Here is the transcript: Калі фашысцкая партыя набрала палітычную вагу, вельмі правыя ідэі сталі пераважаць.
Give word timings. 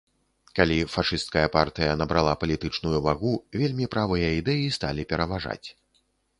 Калі 0.59 0.77
фашысцкая 0.93 1.43
партыя 1.57 1.91
набрала 2.03 2.33
палітычную 2.45 2.97
вагу, 3.09 3.35
вельмі 3.63 3.85
правыя 3.95 4.35
ідэі 4.41 4.67
сталі 4.81 5.01
пераважаць. 5.15 5.63